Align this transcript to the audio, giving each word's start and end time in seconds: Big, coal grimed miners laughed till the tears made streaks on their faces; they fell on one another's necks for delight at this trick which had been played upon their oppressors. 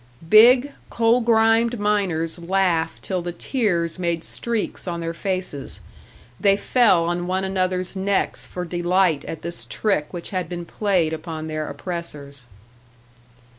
Big, 0.29 0.71
coal 0.89 1.21
grimed 1.21 1.79
miners 1.79 2.39
laughed 2.39 3.03
till 3.03 3.21
the 3.21 3.31
tears 3.31 3.99
made 3.99 4.23
streaks 4.23 4.87
on 4.87 4.99
their 4.99 5.13
faces; 5.13 5.79
they 6.39 6.57
fell 6.57 7.05
on 7.05 7.27
one 7.27 7.43
another's 7.43 7.95
necks 7.95 8.43
for 8.43 8.65
delight 8.65 9.23
at 9.25 9.43
this 9.43 9.63
trick 9.63 10.11
which 10.11 10.31
had 10.31 10.49
been 10.49 10.65
played 10.65 11.13
upon 11.13 11.45
their 11.45 11.67
oppressors. 11.69 12.47